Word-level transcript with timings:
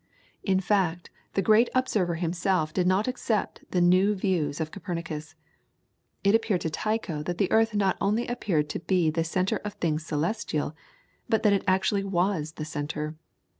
In 0.41 0.59
fact, 0.59 1.11
the 1.35 1.43
great 1.43 1.69
observer 1.75 2.15
himself 2.15 2.73
did 2.73 2.87
not 2.87 3.07
accept 3.07 3.63
the 3.69 3.81
new 3.81 4.15
views 4.15 4.59
of 4.59 4.71
Copernicus. 4.71 5.35
It 6.23 6.33
appeared 6.33 6.61
to 6.61 6.71
Tycho 6.71 7.21
that 7.21 7.37
the 7.37 7.51
earth 7.51 7.75
not 7.75 7.97
only 8.01 8.25
appeared 8.25 8.67
to 8.69 8.79
be 8.79 9.11
the 9.11 9.23
centre 9.23 9.57
of 9.63 9.73
things 9.73 10.03
celestial, 10.03 10.75
but 11.29 11.43
that 11.43 11.53
it 11.53 11.63
actually 11.67 12.03
was 12.03 12.53
the 12.53 12.65
centre. 12.65 13.15